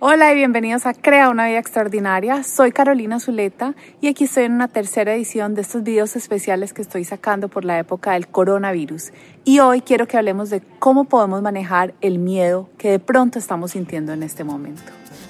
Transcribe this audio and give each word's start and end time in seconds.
Hola 0.00 0.30
y 0.30 0.36
bienvenidos 0.36 0.86
a 0.86 0.94
Crea 0.94 1.28
una 1.28 1.48
vida 1.48 1.58
extraordinaria. 1.58 2.44
Soy 2.44 2.70
Carolina 2.70 3.18
Zuleta 3.18 3.74
y 4.00 4.06
aquí 4.06 4.24
estoy 4.24 4.44
en 4.44 4.52
una 4.52 4.68
tercera 4.68 5.12
edición 5.12 5.56
de 5.56 5.62
estos 5.62 5.82
videos 5.82 6.14
especiales 6.14 6.72
que 6.72 6.82
estoy 6.82 7.02
sacando 7.02 7.48
por 7.48 7.64
la 7.64 7.80
época 7.80 8.12
del 8.12 8.28
coronavirus. 8.28 9.10
Y 9.44 9.58
hoy 9.58 9.80
quiero 9.80 10.06
que 10.06 10.16
hablemos 10.16 10.50
de 10.50 10.62
cómo 10.78 11.06
podemos 11.06 11.42
manejar 11.42 11.94
el 12.00 12.20
miedo 12.20 12.70
que 12.78 12.92
de 12.92 13.00
pronto 13.00 13.40
estamos 13.40 13.72
sintiendo 13.72 14.12
en 14.12 14.22
este 14.22 14.44
momento. 14.44 14.82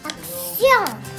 ¡Acción! 0.04 1.17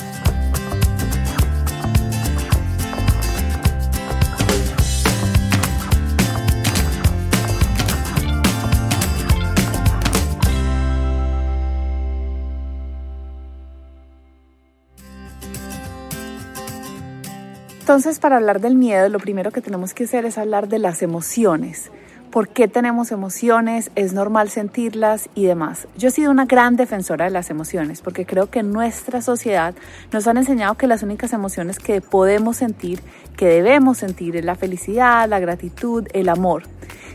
Entonces, 17.90 18.20
para 18.20 18.36
hablar 18.36 18.62
del 18.62 18.76
miedo, 18.76 19.10
lo 19.10 19.18
primero 19.18 19.50
que 19.50 19.62
tenemos 19.62 19.96
que 19.96 20.04
hacer 20.04 20.24
es 20.24 20.38
hablar 20.38 20.68
de 20.68 20.78
las 20.78 21.02
emociones. 21.02 21.90
¿Por 22.30 22.48
qué 22.48 22.68
tenemos 22.68 23.12
emociones? 23.12 23.90
¿Es 23.96 24.14
normal 24.14 24.52
sentirlas 24.52 25.28
y 25.34 25.46
demás? 25.46 25.88
Yo 25.98 26.10
he 26.10 26.12
sido 26.12 26.30
una 26.30 26.46
gran 26.46 26.76
defensora 26.76 27.26
de 27.26 27.32
las 27.32 27.50
emociones 27.50 28.02
porque 28.02 28.28
creo 28.28 28.52
que 28.52 28.62
nuestra 28.62 29.24
sociedad 29.24 29.74
nos 30.12 30.28
han 30.28 30.38
enseñado 30.38 30.76
que 30.76 30.86
las 30.86 31.02
únicas 31.02 31.34
emociones 31.34 31.80
que 31.80 32.00
podemos 32.00 32.58
sentir, 32.58 33.02
que 33.36 33.48
debemos 33.48 33.98
sentir, 33.98 34.36
es 34.36 34.46
la 34.46 34.54
felicidad, 34.54 35.28
la 35.28 35.40
gratitud, 35.40 36.06
el 36.14 36.30
amor. 36.30 36.66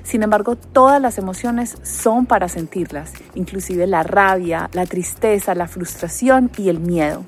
Sin 0.02 0.24
embargo, 0.24 0.56
todas 0.56 1.00
las 1.00 1.18
emociones 1.18 1.78
son 1.84 2.26
para 2.26 2.48
sentirlas, 2.48 3.12
inclusive 3.36 3.86
la 3.86 4.02
rabia, 4.02 4.70
la 4.72 4.86
tristeza, 4.86 5.54
la 5.54 5.68
frustración 5.68 6.50
y 6.58 6.68
el 6.68 6.80
miedo. 6.80 7.24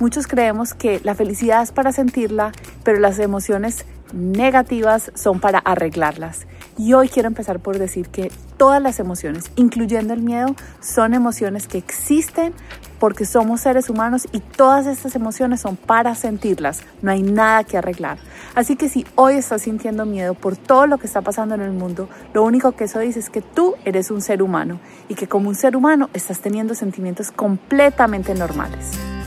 Muchos 0.00 0.28
creemos 0.28 0.74
que 0.74 1.00
la 1.02 1.16
felicidad 1.16 1.60
es 1.60 1.72
para 1.72 1.90
sentirla, 1.90 2.52
pero 2.84 3.00
las 3.00 3.18
emociones 3.18 3.84
negativas 4.12 5.10
son 5.14 5.40
para 5.40 5.58
arreglarlas. 5.58 6.46
Y 6.78 6.92
hoy 6.92 7.08
quiero 7.08 7.26
empezar 7.26 7.58
por 7.58 7.78
decir 7.78 8.08
que 8.08 8.30
todas 8.56 8.80
las 8.80 9.00
emociones, 9.00 9.50
incluyendo 9.56 10.14
el 10.14 10.22
miedo, 10.22 10.54
son 10.80 11.14
emociones 11.14 11.66
que 11.66 11.78
existen 11.78 12.54
porque 13.00 13.24
somos 13.24 13.62
seres 13.62 13.90
humanos 13.90 14.28
y 14.30 14.38
todas 14.38 14.86
estas 14.86 15.16
emociones 15.16 15.60
son 15.60 15.76
para 15.76 16.14
sentirlas. 16.14 16.82
No 17.02 17.10
hay 17.10 17.22
nada 17.22 17.64
que 17.64 17.76
arreglar. 17.76 18.18
Así 18.54 18.76
que 18.76 18.88
si 18.88 19.04
hoy 19.16 19.34
estás 19.34 19.62
sintiendo 19.62 20.06
miedo 20.06 20.34
por 20.34 20.56
todo 20.56 20.86
lo 20.86 20.98
que 20.98 21.06
está 21.08 21.22
pasando 21.22 21.56
en 21.56 21.62
el 21.62 21.72
mundo, 21.72 22.08
lo 22.34 22.44
único 22.44 22.72
que 22.72 22.84
eso 22.84 23.00
dice 23.00 23.18
es 23.18 23.30
que 23.30 23.42
tú 23.42 23.74
eres 23.84 24.12
un 24.12 24.20
ser 24.20 24.44
humano 24.44 24.78
y 25.08 25.16
que 25.16 25.26
como 25.26 25.48
un 25.48 25.56
ser 25.56 25.76
humano 25.76 26.08
estás 26.14 26.38
teniendo 26.38 26.76
sentimientos 26.76 27.32
completamente 27.32 28.34
normales. 28.34 29.17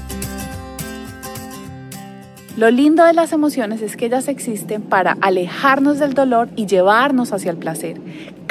Lo 2.58 2.70
lindo 2.70 3.06
de 3.06 3.14
las 3.14 3.32
emociones 3.32 3.82
es 3.82 3.96
que 3.96 4.08
ellas 4.08 4.28
existen 4.28 4.82
para 4.82 5.18
alejarnos 5.22 6.00
del 6.00 6.14
dolor 6.14 6.50
y 6.58 6.66
llevarnos 6.66 7.32
hacia 7.32 7.50
el 7.50 7.58
placer. 7.58 8.02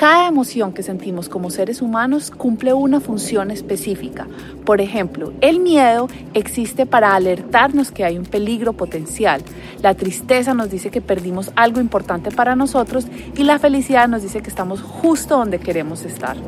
Cada 0.01 0.29
emoción 0.29 0.73
que 0.73 0.83
sentimos 0.83 1.29
como 1.29 1.51
seres 1.51 1.83
humanos 1.83 2.31
cumple 2.31 2.73
una 2.73 3.01
función 3.01 3.51
específica. 3.51 4.27
Por 4.65 4.81
ejemplo, 4.81 5.34
el 5.43 5.61
miedo 5.61 6.09
existe 6.33 6.87
para 6.87 7.15
alertarnos 7.15 7.91
que 7.91 8.06
hay 8.06 8.17
un 8.17 8.25
peligro 8.25 8.73
potencial. 8.73 9.43
La 9.83 9.93
tristeza 9.93 10.55
nos 10.55 10.71
dice 10.71 10.91
que 10.91 11.03
perdimos 11.03 11.53
algo 11.55 11.83
importante 11.83 12.31
para 12.31 12.56
nosotros 12.56 13.09
y 13.37 13.45
la 13.45 13.59
felicidad 13.59 14.09
nos 14.09 14.23
dice 14.23 14.41
que 14.41 14.48
estamos 14.48 14.81
justo 14.81 15.37
donde 15.37 15.59
queremos 15.59 16.06
estar. 16.06 16.39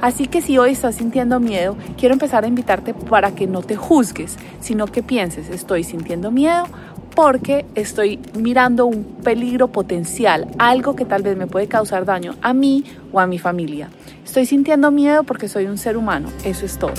Así 0.00 0.28
que 0.28 0.40
si 0.40 0.58
hoy 0.58 0.70
estás 0.70 0.94
sintiendo 0.94 1.40
miedo, 1.40 1.76
quiero 1.98 2.12
empezar 2.12 2.44
a 2.44 2.46
invitarte 2.46 2.94
para 2.94 3.34
que 3.34 3.48
no 3.48 3.62
te 3.62 3.74
juzgues, 3.74 4.36
sino 4.60 4.86
que 4.86 5.02
pienses, 5.02 5.48
estoy 5.48 5.82
sintiendo 5.82 6.30
miedo 6.30 6.66
porque 7.14 7.64
estoy 7.74 8.18
mirando 8.34 8.86
un 8.86 9.04
peligro 9.22 9.68
potencial, 9.68 10.48
algo 10.58 10.96
que 10.96 11.04
tal 11.04 11.22
vez 11.22 11.36
me 11.36 11.46
puede 11.46 11.68
causar 11.68 12.04
daño 12.04 12.34
a 12.42 12.52
mí 12.52 12.84
o 13.12 13.20
a 13.20 13.26
mi 13.26 13.38
familia. 13.38 13.88
Estoy 14.24 14.46
sintiendo 14.46 14.90
miedo 14.90 15.24
porque 15.24 15.48
soy 15.48 15.66
un 15.66 15.78
ser 15.78 15.96
humano, 15.96 16.28
eso 16.44 16.64
es 16.64 16.78
todo. 16.78 16.94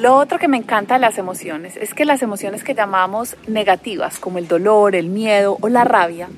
Lo 0.00 0.16
otro 0.16 0.38
que 0.38 0.48
me 0.48 0.56
encanta 0.56 0.94
de 0.94 1.00
las 1.00 1.18
emociones 1.18 1.76
es 1.76 1.92
que 1.92 2.06
las 2.06 2.22
emociones 2.22 2.64
que 2.64 2.74
llamamos 2.74 3.36
negativas, 3.46 4.18
como 4.18 4.38
el 4.38 4.48
dolor, 4.48 4.94
el 4.94 5.10
miedo 5.10 5.58
o 5.60 5.68
la 5.68 5.84
rabia, 5.84 6.28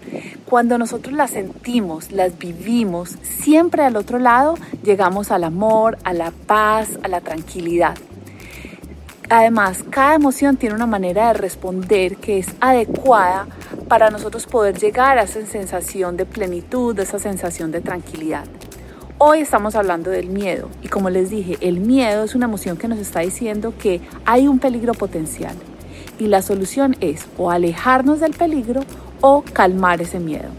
cuando 0.46 0.78
nosotros 0.78 1.14
las 1.14 1.30
sentimos, 1.30 2.10
las 2.10 2.38
vivimos, 2.38 3.16
siempre 3.22 3.84
al 3.84 3.96
otro 3.96 4.18
lado 4.18 4.58
llegamos 4.82 5.30
al 5.30 5.44
amor, 5.44 5.96
a 6.02 6.12
la 6.12 6.32
paz, 6.32 6.98
a 7.04 7.08
la 7.08 7.20
tranquilidad. 7.20 7.94
Además, 9.34 9.82
cada 9.88 10.14
emoción 10.14 10.58
tiene 10.58 10.74
una 10.74 10.84
manera 10.84 11.28
de 11.28 11.32
responder 11.32 12.16
que 12.16 12.38
es 12.38 12.48
adecuada 12.60 13.46
para 13.88 14.10
nosotros 14.10 14.44
poder 14.44 14.78
llegar 14.78 15.16
a 15.16 15.22
esa 15.22 15.46
sensación 15.46 16.18
de 16.18 16.26
plenitud, 16.26 16.94
de 16.94 17.04
esa 17.04 17.18
sensación 17.18 17.72
de 17.72 17.80
tranquilidad. 17.80 18.44
Hoy 19.16 19.38
estamos 19.40 19.74
hablando 19.74 20.10
del 20.10 20.28
miedo 20.28 20.68
y 20.82 20.88
como 20.88 21.08
les 21.08 21.30
dije, 21.30 21.56
el 21.62 21.80
miedo 21.80 22.24
es 22.24 22.34
una 22.34 22.44
emoción 22.44 22.76
que 22.76 22.88
nos 22.88 22.98
está 22.98 23.20
diciendo 23.20 23.72
que 23.78 24.02
hay 24.26 24.48
un 24.48 24.58
peligro 24.58 24.92
potencial 24.92 25.56
y 26.18 26.26
la 26.26 26.42
solución 26.42 26.94
es 27.00 27.24
o 27.38 27.50
alejarnos 27.50 28.20
del 28.20 28.34
peligro 28.34 28.82
o 29.22 29.44
calmar 29.50 30.02
ese 30.02 30.20
miedo. 30.20 30.50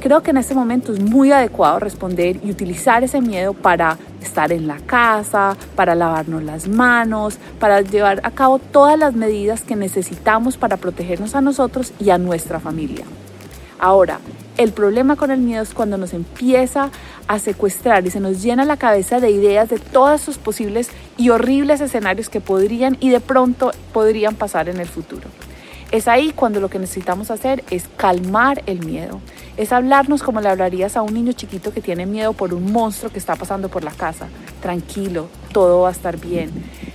Creo 0.00 0.22
que 0.22 0.30
en 0.30 0.38
este 0.38 0.54
momento 0.54 0.94
es 0.94 1.00
muy 1.00 1.30
adecuado 1.30 1.78
responder 1.78 2.40
y 2.42 2.50
utilizar 2.50 3.04
ese 3.04 3.20
miedo 3.20 3.52
para 3.52 3.98
estar 4.22 4.50
en 4.50 4.66
la 4.66 4.78
casa, 4.78 5.58
para 5.76 5.94
lavarnos 5.94 6.42
las 6.42 6.68
manos, 6.68 7.36
para 7.58 7.82
llevar 7.82 8.20
a 8.24 8.30
cabo 8.30 8.58
todas 8.58 8.98
las 8.98 9.14
medidas 9.14 9.60
que 9.60 9.76
necesitamos 9.76 10.56
para 10.56 10.78
protegernos 10.78 11.34
a 11.34 11.42
nosotros 11.42 11.92
y 12.00 12.08
a 12.08 12.16
nuestra 12.16 12.60
familia. 12.60 13.04
Ahora, 13.78 14.20
el 14.56 14.72
problema 14.72 15.16
con 15.16 15.30
el 15.30 15.40
miedo 15.40 15.62
es 15.62 15.74
cuando 15.74 15.98
nos 15.98 16.14
empieza 16.14 16.88
a 17.28 17.38
secuestrar 17.38 18.06
y 18.06 18.10
se 18.10 18.20
nos 18.20 18.42
llena 18.42 18.64
la 18.64 18.78
cabeza 18.78 19.20
de 19.20 19.30
ideas 19.30 19.68
de 19.68 19.78
todos 19.78 20.22
esos 20.22 20.38
posibles 20.38 20.88
y 21.18 21.28
horribles 21.28 21.82
escenarios 21.82 22.30
que 22.30 22.40
podrían 22.40 22.96
y 23.00 23.10
de 23.10 23.20
pronto 23.20 23.70
podrían 23.92 24.34
pasar 24.34 24.70
en 24.70 24.80
el 24.80 24.88
futuro. 24.88 25.28
Es 25.90 26.06
ahí 26.06 26.30
cuando 26.30 26.60
lo 26.60 26.70
que 26.70 26.78
necesitamos 26.78 27.32
hacer 27.32 27.64
es 27.68 27.88
calmar 27.96 28.62
el 28.66 28.84
miedo. 28.86 29.20
Es 29.56 29.72
hablarnos 29.72 30.22
como 30.22 30.40
le 30.40 30.48
hablarías 30.48 30.96
a 30.96 31.02
un 31.02 31.12
niño 31.12 31.32
chiquito 31.32 31.72
que 31.72 31.80
tiene 31.80 32.06
miedo 32.06 32.32
por 32.32 32.54
un 32.54 32.70
monstruo 32.70 33.10
que 33.10 33.18
está 33.18 33.34
pasando 33.34 33.68
por 33.68 33.82
la 33.82 33.90
casa. 33.90 34.28
Tranquilo, 34.62 35.26
todo 35.52 35.82
va 35.82 35.88
a 35.88 35.92
estar 35.92 36.16
bien. 36.16 36.50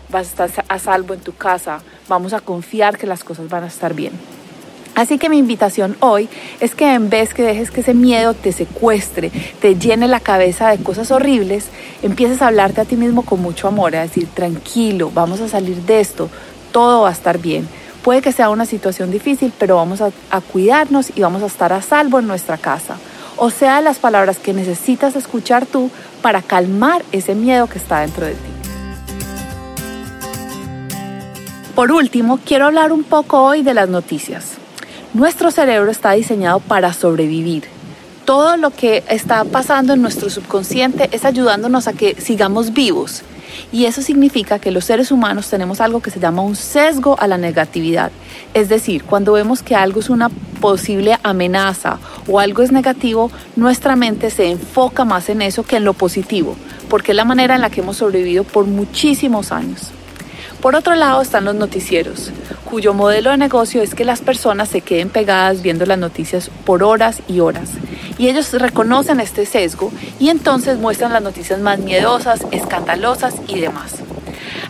Vas 0.09 0.39
a 0.39 0.45
estar 0.45 0.65
a 0.69 0.79
salvo 0.79 1.13
en 1.13 1.19
tu 1.19 1.35
casa. 1.35 1.81
Vamos 2.07 2.31
a 2.31 2.39
confiar 2.39 2.97
que 2.97 3.05
las 3.05 3.25
cosas 3.25 3.49
van 3.49 3.65
a 3.65 3.67
estar 3.67 3.93
bien. 3.93 4.13
Así 4.95 5.17
que 5.17 5.27
mi 5.27 5.39
invitación 5.39 5.97
hoy 5.99 6.29
es 6.61 6.73
que 6.73 6.93
en 6.93 7.09
vez 7.09 7.33
que 7.33 7.43
dejes 7.43 7.71
que 7.71 7.81
ese 7.81 7.93
miedo 7.93 8.33
te 8.33 8.53
secuestre, 8.53 9.29
te 9.59 9.75
llene 9.75 10.07
la 10.07 10.21
cabeza 10.21 10.69
de 10.69 10.81
cosas 10.81 11.11
horribles, 11.11 11.67
empieces 12.01 12.41
a 12.41 12.47
hablarte 12.47 12.79
a 12.79 12.85
ti 12.85 12.95
mismo 12.95 13.23
con 13.23 13.41
mucho 13.41 13.67
amor, 13.67 13.93
a 13.93 14.03
decir, 14.03 14.25
tranquilo, 14.33 15.11
vamos 15.13 15.41
a 15.41 15.49
salir 15.49 15.81
de 15.81 15.99
esto, 15.99 16.29
todo 16.71 17.01
va 17.01 17.09
a 17.09 17.11
estar 17.11 17.39
bien 17.39 17.67
Puede 18.05 18.21
que 18.21 18.31
sea 18.31 18.51
una 18.51 18.67
situación 18.67 19.09
difícil, 19.09 19.51
pero 19.57 19.77
vamos 19.77 19.99
a, 19.99 20.11
cuidarnos 20.53 21.11
y 21.15 21.21
vamos 21.21 21.41
a 21.41 21.47
estar 21.47 21.73
a 21.73 21.81
salvo 21.81 22.19
en 22.19 22.27
nuestra 22.27 22.55
casa. 22.55 22.97
O 23.35 23.49
sea, 23.49 23.81
las 23.81 23.97
palabras 23.97 24.37
que 24.37 24.53
necesitas 24.53 25.15
escuchar 25.15 25.65
tú 25.65 25.89
para 26.21 26.43
calmar 26.43 27.03
ese 27.11 27.33
miedo 27.33 27.65
que 27.65 27.79
está 27.79 28.01
dentro 28.01 28.27
de 28.27 28.33
ti. 28.33 28.51
Por 31.73 31.91
último, 31.91 32.39
quiero 32.45 32.67
hablar 32.67 32.91
un 32.91 33.03
poco 33.03 33.41
hoy 33.41 33.63
de 33.63 33.73
las 33.73 33.89
noticias. 33.89 34.51
Nuestro 35.15 35.49
cerebro 35.49 35.89
está 35.89 36.11
diseñado 36.11 36.59
para 36.59 36.93
sobrevivir. 36.93 37.74
Todo 38.25 38.57
lo 38.57 38.71
que 38.71 39.03
está 39.07 39.43
pasando 39.43 39.93
en 39.93 40.01
nuestro 40.01 40.31
subconsciente 40.31 41.09
es 41.11 41.25
ayudándonos 41.25 41.87
a 41.87 41.93
que 41.93 42.19
sigamos 42.19 42.73
vivos 42.73 43.21
y 43.71 43.85
eso 43.85 44.01
significa 44.01 44.57
que 44.57 44.71
los 44.71 44.85
seres 44.85 45.11
humanos 45.11 45.49
tenemos 45.49 45.79
algo 45.79 46.01
que 46.01 46.09
se 46.09 46.19
llama 46.19 46.41
un 46.41 46.55
sesgo 46.55 47.19
a 47.19 47.27
la 47.27 47.37
negatividad. 47.37 48.11
Es 48.55 48.67
decir, 48.67 49.03
cuando 49.03 49.33
vemos 49.33 49.61
que 49.61 49.75
algo 49.75 49.99
es 49.99 50.09
una 50.09 50.29
posible 50.59 51.17
amenaza 51.21 51.99
o 52.27 52.39
algo 52.39 52.63
es 52.63 52.71
negativo, 52.71 53.29
nuestra 53.55 53.95
mente 53.95 54.31
se 54.31 54.49
enfoca 54.49 55.05
más 55.05 55.29
en 55.29 55.43
eso 55.43 55.63
que 55.63 55.77
en 55.77 55.85
lo 55.85 55.93
positivo, 55.93 56.55
porque 56.89 57.11
es 57.11 57.15
la 57.15 57.25
manera 57.25 57.55
en 57.55 57.61
la 57.61 57.69
que 57.69 57.81
hemos 57.81 57.97
sobrevivido 57.97 58.43
por 58.43 58.65
muchísimos 58.65 59.51
años. 59.51 59.91
Por 60.61 60.75
otro 60.75 60.95
lado 60.95 61.21
están 61.21 61.45
los 61.45 61.53
noticieros, 61.53 62.31
cuyo 62.75 62.93
modelo 62.93 63.31
de 63.31 63.37
negocio 63.37 63.81
es 63.81 63.95
que 63.95 64.03
las 64.03 64.19
personas 64.19 64.67
se 64.67 64.81
queden 64.81 65.07
pegadas 65.07 65.61
viendo 65.61 65.85
las 65.85 65.97
noticias 65.97 66.51
por 66.65 66.83
horas 66.83 67.21
y 67.25 67.39
horas 67.39 67.69
y 68.17 68.27
ellos 68.27 68.51
reconocen 68.51 69.21
este 69.21 69.45
sesgo 69.45 69.93
y 70.19 70.27
entonces 70.27 70.77
muestran 70.77 71.13
las 71.13 71.23
noticias 71.23 71.61
más 71.61 71.79
miedosas, 71.79 72.45
escandalosas 72.51 73.35
y 73.47 73.61
demás. 73.61 73.95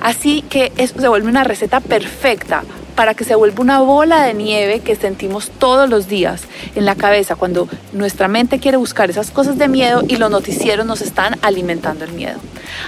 Así 0.01 0.43
que 0.43 0.71
eso 0.77 1.01
se 1.01 1.07
vuelve 1.07 1.29
una 1.29 1.45
receta 1.45 1.79
perfecta 1.79 2.61
para 2.95 3.13
que 3.13 3.23
se 3.23 3.35
vuelva 3.35 3.61
una 3.61 3.79
bola 3.81 4.23
de 4.23 4.33
nieve 4.33 4.79
que 4.79 4.95
sentimos 4.95 5.49
todos 5.49 5.89
los 5.89 6.07
días, 6.07 6.43
en 6.75 6.85
la 6.85 6.95
cabeza 6.95 7.35
cuando 7.35 7.67
nuestra 7.93 8.27
mente 8.27 8.59
quiere 8.59 8.77
buscar 8.77 9.09
esas 9.09 9.31
cosas 9.31 9.57
de 9.57 9.67
miedo 9.67 10.01
y 10.07 10.15
los 10.17 10.31
noticieros 10.31 10.85
nos 10.85 11.01
están 11.01 11.37
alimentando 11.41 12.05
el 12.05 12.13
miedo. 12.13 12.39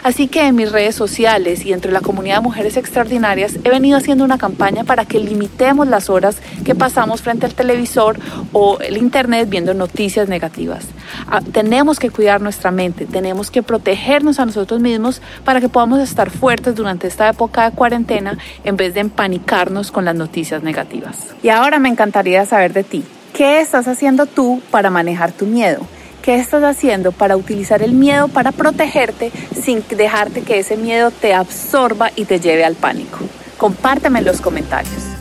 Así 0.04 0.27
que 0.27 0.48
en 0.48 0.56
mis 0.56 0.71
redes 0.71 0.95
sociales 0.95 1.65
y 1.65 1.74
entre 1.74 1.92
la 1.92 2.01
comunidad 2.01 2.38
de 2.38 2.42
mujeres 2.42 2.77
extraordinarias 2.77 3.57
he 3.63 3.69
venido 3.69 3.98
haciendo 3.98 4.24
una 4.24 4.38
campaña 4.38 4.83
para 4.83 5.06
que 5.06 5.19
limitemos 5.19 5.88
las 5.88 6.09
horas 6.09 6.38
que 6.63 6.75
pasamos 6.75 7.21
frente 7.21 7.45
al 7.45 7.54
televisor 7.54 8.19
o 8.54 8.80
el 8.80 8.98
internet 8.98 9.50
viendo 9.50 9.74
noticias 9.74 10.27
negativas. 10.30 10.86
Ah, 11.29 11.41
tenemos 11.41 12.00
que 12.00 12.09
cuidar 12.09 12.41
nuestra 12.41 12.71
mente, 12.71 13.06
tenemos 13.06 13.51
que 13.51 13.62
protegernos 13.62 14.39
a 14.39 14.45
nosotros 14.45 14.79
mismos 14.79 15.21
para 15.44 15.59
que 15.59 15.68
podamos 15.68 16.00
estar 16.00 16.29
fuertes 16.29 16.75
durante 16.75 17.07
esta 17.07 17.27
época 17.27 17.69
de 17.69 17.75
cuarentena 17.75 18.38
en 18.63 18.77
vez 18.77 18.94
de 18.94 19.01
empanicarnos 19.01 19.91
con 19.91 20.06
las 20.06 20.15
noticias 20.15 20.63
negativas. 20.63 21.35
Y 21.44 21.50
ahora 21.50 21.79
me 21.79 21.89
encantaría 21.89 22.45
saber 22.45 22.71
de 22.71 22.83
ti. 22.83 23.03
¿Qué 23.33 23.59
estás 23.59 23.88
haciendo 23.88 24.25
tú 24.25 24.62
para 24.71 24.89
manejar 24.89 25.33
tu 25.33 25.45
miedo? 25.45 25.85
¿Qué 26.21 26.35
estás 26.35 26.63
haciendo 26.63 27.12
para 27.12 27.38
utilizar 27.38 27.81
el 27.81 27.91
miedo 27.91 28.30
para 28.30 28.51
protegerte 28.51 29.31
sin 29.53 29.83
dejarte 29.89 30.41
que 30.41 30.59
ese 30.59 30.77
miedo 30.77 31.12
te 31.12 31.33
absorba 31.33 32.09
y 32.15 32.25
te 32.25 32.39
lleve 32.39 32.65
al 32.65 32.75
pánico? 32.75 33.19
Compárteme 33.57 34.19
en 34.19 34.25
los 34.25 34.41
comentarios. 34.41 35.16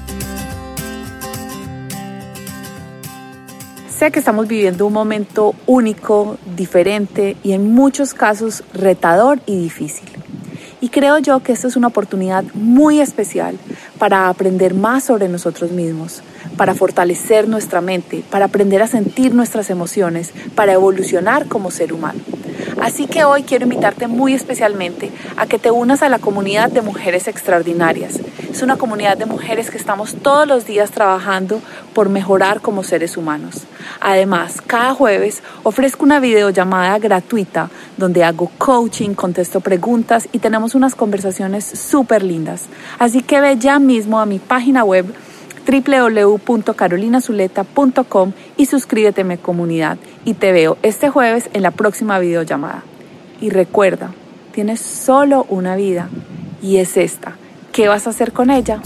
Sé 3.98 4.10
que 4.10 4.18
estamos 4.18 4.46
viviendo 4.46 4.86
un 4.86 4.92
momento 4.92 5.54
único, 5.64 6.36
diferente 6.54 7.34
y 7.42 7.52
en 7.52 7.72
muchos 7.72 8.12
casos 8.12 8.62
retador 8.74 9.40
y 9.46 9.58
difícil. 9.58 10.06
Y 10.82 10.90
creo 10.90 11.16
yo 11.16 11.42
que 11.42 11.52
esta 11.52 11.66
es 11.66 11.76
una 11.76 11.86
oportunidad 11.86 12.44
muy 12.52 13.00
especial 13.00 13.56
para 13.98 14.28
aprender 14.28 14.74
más 14.74 15.04
sobre 15.04 15.28
nosotros 15.28 15.70
mismos, 15.70 16.20
para 16.58 16.74
fortalecer 16.74 17.48
nuestra 17.48 17.80
mente, 17.80 18.22
para 18.28 18.44
aprender 18.44 18.82
a 18.82 18.86
sentir 18.86 19.34
nuestras 19.34 19.70
emociones, 19.70 20.32
para 20.54 20.74
evolucionar 20.74 21.46
como 21.46 21.70
ser 21.70 21.94
humano. 21.94 22.20
Así 22.82 23.06
que 23.06 23.24
hoy 23.24 23.44
quiero 23.44 23.64
invitarte 23.64 24.08
muy 24.08 24.34
especialmente 24.34 25.10
a 25.38 25.46
que 25.46 25.58
te 25.58 25.70
unas 25.70 26.02
a 26.02 26.10
la 26.10 26.18
comunidad 26.18 26.70
de 26.70 26.82
mujeres 26.82 27.28
extraordinarias. 27.28 28.20
Es 28.56 28.62
una 28.62 28.78
comunidad 28.78 29.18
de 29.18 29.26
mujeres 29.26 29.70
que 29.70 29.76
estamos 29.76 30.14
todos 30.14 30.48
los 30.48 30.64
días 30.64 30.90
trabajando 30.90 31.60
por 31.92 32.08
mejorar 32.08 32.62
como 32.62 32.84
seres 32.84 33.18
humanos. 33.18 33.64
Además, 34.00 34.62
cada 34.66 34.94
jueves 34.94 35.42
ofrezco 35.62 36.06
una 36.06 36.20
videollamada 36.20 36.98
gratuita 36.98 37.68
donde 37.98 38.24
hago 38.24 38.50
coaching, 38.56 39.10
contesto 39.10 39.60
preguntas 39.60 40.26
y 40.32 40.38
tenemos 40.38 40.74
unas 40.74 40.94
conversaciones 40.94 41.66
súper 41.66 42.22
lindas. 42.22 42.64
Así 42.98 43.20
que 43.20 43.42
ve 43.42 43.58
ya 43.58 43.78
mismo 43.78 44.20
a 44.20 44.24
mi 44.24 44.38
página 44.38 44.84
web 44.84 45.04
www.carolinazuleta.com 45.70 48.32
y 48.56 48.64
suscríbete 48.64 49.20
a 49.20 49.24
mi 49.24 49.36
comunidad. 49.36 49.98
Y 50.24 50.32
te 50.32 50.52
veo 50.52 50.78
este 50.82 51.10
jueves 51.10 51.50
en 51.52 51.60
la 51.60 51.72
próxima 51.72 52.18
videollamada. 52.18 52.84
Y 53.38 53.50
recuerda, 53.50 54.12
tienes 54.52 54.80
solo 54.80 55.44
una 55.50 55.76
vida 55.76 56.08
y 56.62 56.78
es 56.78 56.96
esta. 56.96 57.36
¿Qué 57.76 57.88
vas 57.88 58.06
a 58.06 58.10
hacer 58.10 58.32
con 58.32 58.48
ella? 58.48 58.80